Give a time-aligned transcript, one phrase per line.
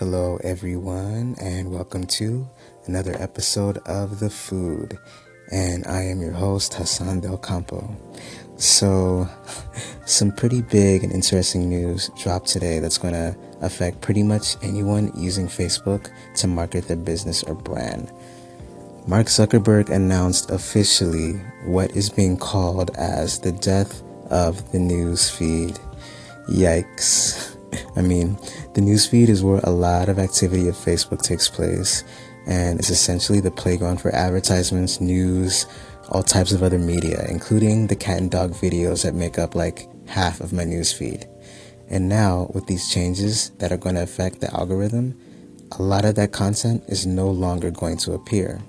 [0.00, 2.48] Hello, everyone, and welcome to
[2.86, 4.98] another episode of The Food.
[5.52, 7.94] And I am your host, Hassan Del Campo.
[8.56, 9.28] So,
[10.06, 15.12] some pretty big and interesting news dropped today that's going to affect pretty much anyone
[15.14, 18.10] using Facebook to market their business or brand.
[19.06, 21.32] Mark Zuckerberg announced officially
[21.66, 25.78] what is being called as the death of the news feed.
[26.48, 27.54] Yikes.
[27.96, 28.36] I mean,
[28.74, 32.04] the newsfeed is where a lot of activity of Facebook takes place,
[32.46, 35.66] and it's essentially the playground for advertisements, news,
[36.10, 39.88] all types of other media, including the cat and dog videos that make up like
[40.08, 41.26] half of my newsfeed.
[41.88, 45.18] And now, with these changes that are going to affect the algorithm,
[45.78, 48.60] a lot of that content is no longer going to appear.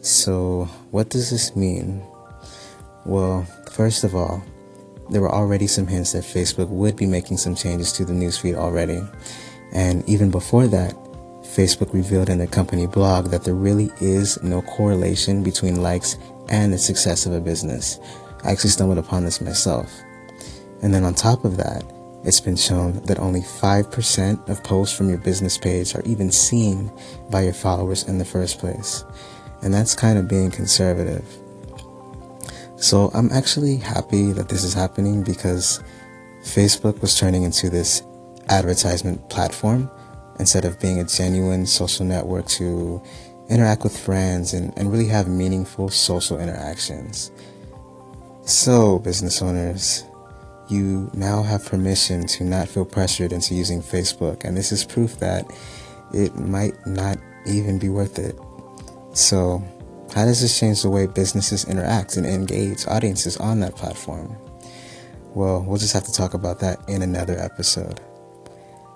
[0.00, 2.02] So, what does this mean?
[3.06, 4.42] Well, first of all,
[5.10, 8.56] there were already some hints that Facebook would be making some changes to the newsfeed
[8.56, 9.02] already.
[9.72, 10.94] And even before that,
[11.42, 16.16] Facebook revealed in a company blog that there really is no correlation between likes
[16.48, 18.00] and the success of a business.
[18.42, 19.92] I actually stumbled upon this myself.
[20.82, 21.84] And then on top of that,
[22.24, 26.90] it's been shown that only 5% of posts from your business page are even seen
[27.30, 29.04] by your followers in the first place.
[29.62, 31.24] And that's kind of being conservative.
[32.84, 35.82] So I'm actually happy that this is happening because
[36.42, 38.02] Facebook was turning into this
[38.50, 39.90] advertisement platform
[40.38, 43.02] instead of being a genuine social network to
[43.48, 47.30] interact with friends and, and really have meaningful social interactions.
[48.42, 50.04] So, business owners,
[50.68, 55.18] you now have permission to not feel pressured into using Facebook, and this is proof
[55.20, 55.50] that
[56.12, 58.38] it might not even be worth it.
[59.14, 59.64] So,
[60.14, 64.36] how does this change the way businesses interact and engage audiences on that platform?
[65.34, 68.00] Well, we'll just have to talk about that in another episode.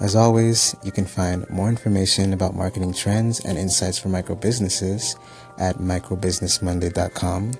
[0.00, 5.16] As always, you can find more information about marketing trends and insights for micro businesses
[5.58, 7.52] at microbusinessmonday.com.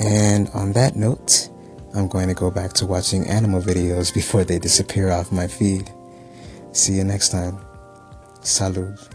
[0.00, 1.48] And on that note,
[1.94, 5.90] I'm going to go back to watching animal videos before they disappear off my feed.
[6.72, 7.64] See you next time.
[8.40, 9.13] Salud.